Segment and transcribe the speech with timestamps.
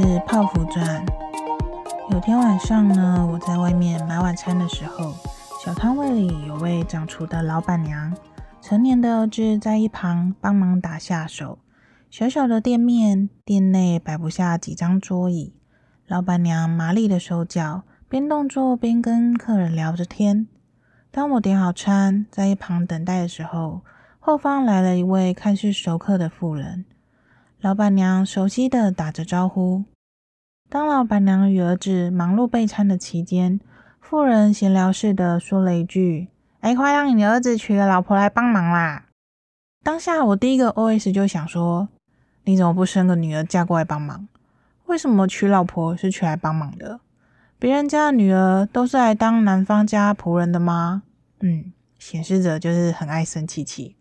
[0.00, 1.04] 是泡芙钻。
[2.12, 5.12] 有天晚上呢，我在外面买晚餐的时候，
[5.60, 8.16] 小摊位里有位掌厨的老板娘，
[8.60, 11.58] 成年的儿子在一旁帮忙打下手。
[12.10, 15.52] 小小的店面，店内摆不下几张桌椅，
[16.06, 20.46] 老板娘麻利的手脚，边动作边跟客人聊着天。
[21.10, 23.80] 当我点好餐，在一旁等待的时候，
[24.20, 26.84] 后方来了一位看似熟客的妇人。
[27.60, 29.82] 老板娘熟悉的打着招呼。
[30.68, 33.58] 当老板娘与儿子忙碌备餐的期间，
[34.00, 36.28] 妇人闲聊似的说了一句
[36.60, 39.06] ：“哎，快让你儿子娶个老婆来帮忙啦！”
[39.82, 41.88] 当下我第一个 OS 就想说
[42.44, 44.28] ：“你怎么不生个女儿嫁过来帮忙？
[44.86, 47.00] 为什么娶老婆是娶来帮忙的？
[47.58, 51.02] 别人家的女儿都是来当男方家仆人的吗？”
[51.40, 53.96] 嗯，显示着就是很爱生气气。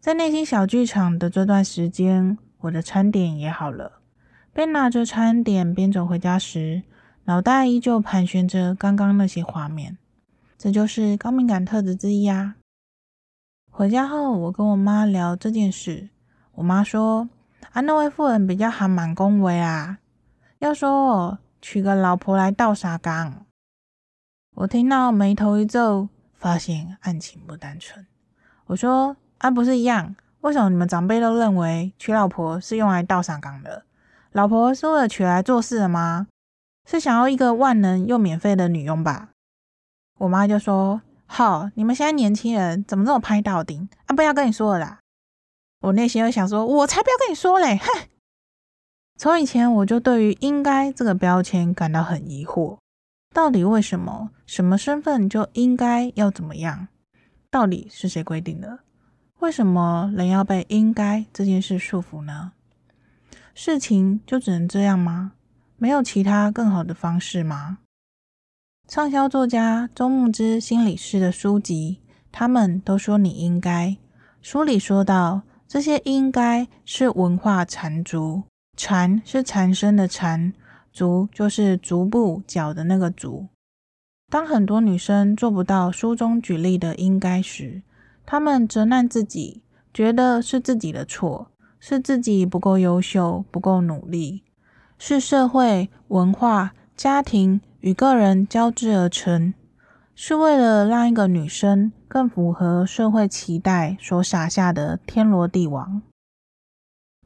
[0.00, 2.36] 在内心小剧场的这段时间。
[2.64, 4.00] 我的餐点也好了，
[4.54, 6.82] 边拿着餐点边走回家时，
[7.24, 9.98] 脑袋依旧盘旋着刚刚那些画面。
[10.56, 12.56] 这就是高敏感特质之一啊。
[13.70, 16.08] 回家后，我跟我妈聊这件事，
[16.54, 17.28] 我妈说
[17.72, 19.98] ：“啊，那位妇人比较还蛮恭维啊，
[20.60, 23.44] 要说娶个老婆来倒沙缸。”
[24.56, 28.06] 我听到眉头一皱，发现案情不单纯。
[28.68, 33.84] 我说：“啊，不是一样。”为什么你们长辈都认为娶老婆是用来倒上岗的？
[34.32, 36.26] 老婆是为了娶来做事的吗？
[36.86, 39.30] 是想要一个万能又免费的女佣吧？
[40.18, 44.14] 我妈就说：“好，你们现在年轻人怎么这么拍到顶啊？
[44.14, 44.98] 不要跟你说了啦。”
[45.80, 48.08] 我内心又想说：“我才不要跟你说嘞！”哼。
[49.18, 52.76] 从以前我就对于“应该”这个标签感到很疑惑，
[53.32, 54.28] 到底为什么？
[54.44, 56.88] 什么身份就应该要怎么样？
[57.50, 58.80] 到底是谁规定的？
[59.44, 62.52] 为什么人要被“应该”这件事束缚呢？
[63.54, 65.32] 事情就只能这样吗？
[65.76, 67.76] 没有其他更好的方式吗？
[68.88, 72.00] 畅销作家周牧之心理师的书籍，
[72.32, 73.94] 他们都说你应该。
[74.40, 78.44] 书里说到，这些“应该”是文化缠足，
[78.78, 80.54] 缠是缠身的缠，
[80.90, 83.48] 足就是足部脚的那个足。
[84.30, 87.82] 当很多女生做不到书中举例的“应该”时，
[88.26, 89.62] 他们责难自己，
[89.92, 94.42] 觉得是自己的错，是自己不够优秀、不够努力，
[94.98, 99.52] 是社会、文化、家庭与个人交织而成，
[100.14, 106.02] 是为了让一个女生更符合社会期待所撒下的天罗地网。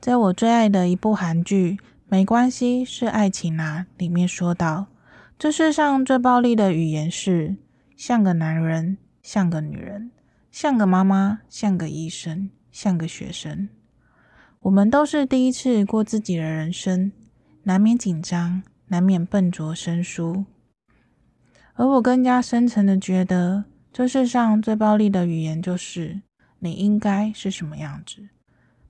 [0.01, 1.73] 在我最爱的一部韩剧
[2.09, 4.87] 《没关系，是爱情啊》里面说到，
[5.39, 7.57] 这世上最暴力的语言是
[7.97, 10.11] 像个男人，像个女人。
[10.51, 13.69] 像个妈妈，像个医生，像个学生，
[14.61, 17.13] 我们都是第一次过自己的人生，
[17.65, 20.47] 难免紧张，难免笨拙生疏。
[21.75, 26.23] 而我更加深层的觉得，这世上最暴力的语言就是
[26.59, 28.29] 你应该是什么样子。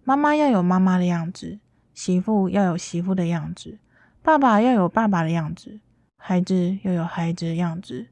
[0.04, 1.58] 妈妈要有妈妈的样子，
[1.92, 3.78] 媳妇要有媳妇的样子，
[4.22, 5.80] 爸爸要有爸爸的样子，
[6.16, 8.06] 孩子要有孩子的样子，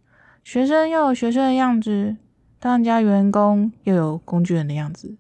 [0.45, 2.17] 学生要有学生的样子。
[2.59, 5.17] 当家员工又有工具人的样子，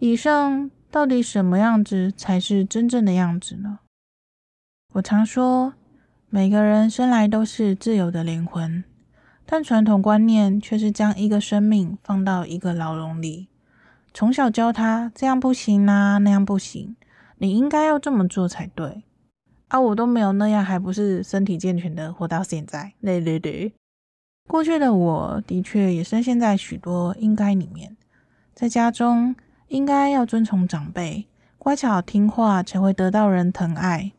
[0.00, 3.80] 以上到底什么样子才是真正的样子呢？
[4.94, 5.74] 我常说，
[6.28, 8.84] 每个人生来都是自由的灵魂，
[9.44, 13.48] 但传统观念却是将一个生命放到一个牢笼里，
[14.12, 16.96] 从小教他这样不行啊，那样不行，
[17.38, 19.02] 你应该要这么做才对。
[19.68, 22.94] 啊，我都没有那样，还不是身体健全的活到现在？
[23.02, 23.72] 对对对。
[24.48, 27.94] 过去的我的确也深陷在许多应该里面，
[28.54, 29.36] 在家中
[29.68, 31.28] 应该要遵从长辈，
[31.58, 34.12] 乖巧听话才会得到人疼爱。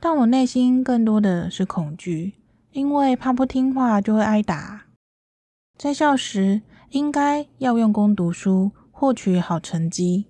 [0.00, 2.32] 但我内心更多的是恐惧，
[2.70, 4.86] 因为怕不听话就会挨打。
[5.76, 10.28] 在校时应该要用功读书，获取好成绩。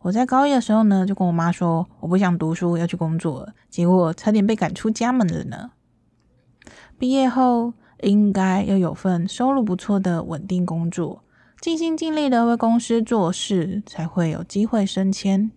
[0.00, 5.70] 我在高一的时候呢，就跟我妈说我不想读书，要去工作了，结果差点被赶出家门了呢。
[6.98, 7.72] 毕业后，
[8.02, 11.22] 应该要有份收入不错的稳定工作，
[11.60, 15.50] 尽心尽力的为公司做事，才会有机会升迁。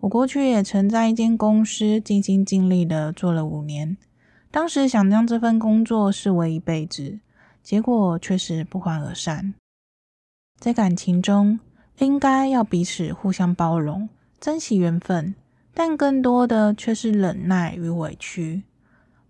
[0.00, 3.96] 我过去也曾在一间公司尽心尽力的做了五年，
[4.50, 7.20] 当时想将这份工作视为一辈子，
[7.62, 9.54] 结果却是不欢而散。
[10.58, 11.58] 在感情中，
[11.98, 14.08] 应该要彼此互相包容，
[14.40, 15.34] 珍惜缘分，
[15.72, 18.62] 但更多的却是忍耐与委屈，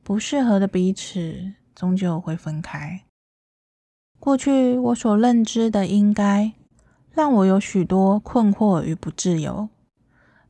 [0.03, 1.53] 不适合的彼此。
[1.76, 3.02] 终究会分开。
[4.19, 6.52] 过去我所认知的应该，
[7.12, 9.69] 让我有许多困惑与不自由。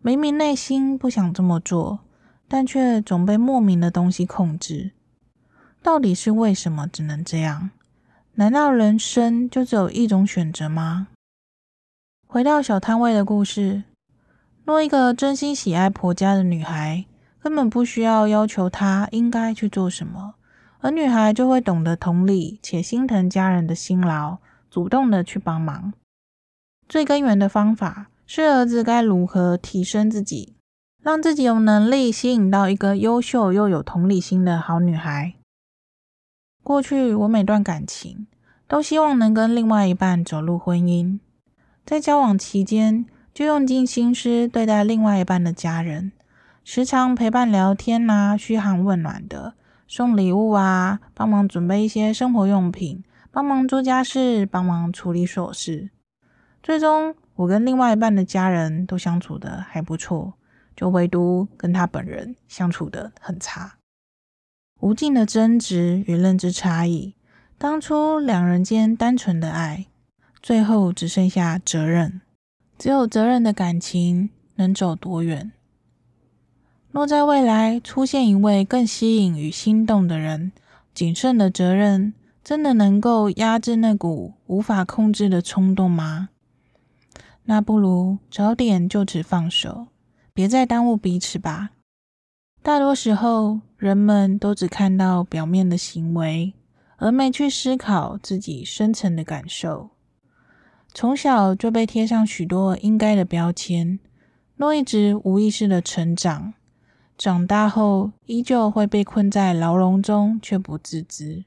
[0.00, 1.98] 明明内心不想这么做，
[2.46, 4.92] 但却总被莫名的东西控制。
[5.82, 7.70] 到底是为什么只能这样？
[8.34, 11.08] 难道人生就只有一种选择吗？
[12.26, 13.82] 回到小摊位的故事，
[14.64, 17.06] 若一个真心喜爱婆家的女孩，
[17.40, 20.34] 根本不需要要求她应该去做什么，
[20.80, 24.38] 而女孩就会懂得同理且心疼家人的辛劳，
[24.70, 25.92] 主动的去帮忙。
[26.88, 30.54] 最根源的方法是儿子该如何提升自己，
[31.02, 35.34] 让自己有能力吸引到一个优秀又有同理心的好女孩。
[36.62, 38.26] 过去我每段感情
[38.68, 41.20] 都希望能跟另外一半走入婚姻，
[41.84, 46.10] 在交往期间就用尽心思对待另外一半的家人，
[46.64, 49.54] 时常陪伴聊天啊，嘘寒问暖的，
[49.88, 55.90] 送礼物啊，帮忙准备一些生活用品，帮忙做家事，帮忙处理琐事。
[56.62, 60.34] 最终我跟另外一半的家人都相处得还不错，
[60.74, 63.76] 就唯独跟他本人相处得很差。
[64.80, 67.14] 无尽的争执与认知差异，
[67.56, 69.86] 当初两人间单纯的爱，
[70.42, 72.20] 最后只剩下责任。
[72.76, 75.52] 只有责任的感情能走多远？
[76.96, 80.52] 若在未来出现一位更吸引与心动的人，
[80.94, 86.30] 谨慎的责任真的能够压制那股无法控制的冲动吗？
[87.44, 89.88] 那不如早点就此放手，
[90.32, 91.72] 别再耽误彼此吧。
[92.62, 96.54] 大多时候，人们都只看到表面的行为，
[96.96, 99.90] 而没去思考自己深层的感受。
[100.94, 103.98] 从小就被贴上许多应该的标签，
[104.56, 106.54] 若一直无意识的成长，
[107.18, 111.44] 长大后依旧会被困在牢笼中，却不自知。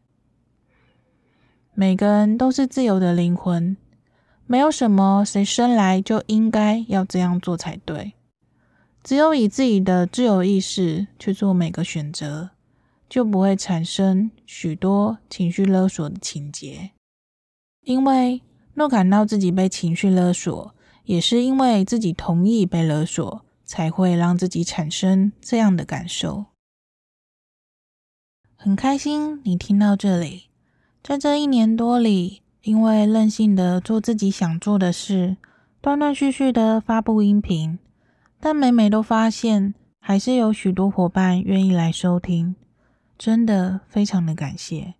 [1.75, 3.77] 每个人都是自由的灵魂，
[4.47, 8.13] 没有什么谁生来就应该要这样做才对。
[9.03, 12.49] 只有以自己的自由意识去做每个选择，
[13.07, 16.91] 就不会产生许多情绪勒索的情节。
[17.85, 18.41] 因为
[18.73, 20.75] 若感到自己被情绪勒索，
[21.05, 26.45] 也是因为自己同意被勒索，才会让自己产生这样的感受。
[28.55, 30.49] 很开心你听到这里，
[31.03, 35.37] 在这一年多里，因为任性的做自己想做的事，
[35.81, 37.77] 断断续续的发布音频。
[38.39, 42.55] 但每每都发现，还是有许多伙伴愿意来收听，
[43.19, 44.95] 真的非常的感谢。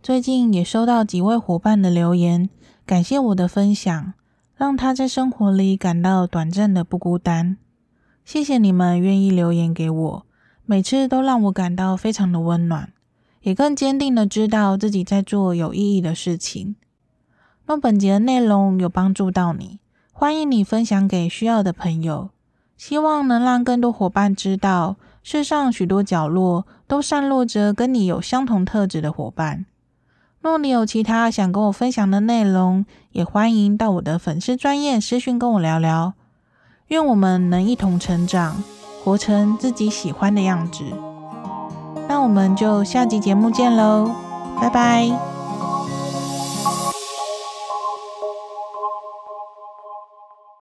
[0.00, 2.48] 最近也收到几位伙伴的留言，
[2.86, 4.14] 感谢我的分享，
[4.54, 7.56] 让他在生活里感到短暂的不孤单。
[8.24, 10.26] 谢谢你们愿意留言给我，
[10.64, 12.90] 每次都让我感到非常的温暖，
[13.42, 16.74] 也更坚定的知道自己在做有意义的事情。
[17.66, 19.78] 若本节的内容有帮助到你，
[20.12, 22.30] 欢迎你分享给需要的朋友。
[22.76, 29.66] 希望能让更多伙伴知道，世上许多角落都散落着跟你有相同特质的伙伴。
[30.40, 36.14] 若你有其他想跟我分享的内容，也欢迎到我的粉丝专业私讯跟我聊聊。
[36.94, 38.62] 愿我们能一同成长，
[39.02, 40.84] 活成自己喜欢的样子。
[42.06, 44.08] 那我们就下集节目见喽，
[44.60, 45.33] 拜拜。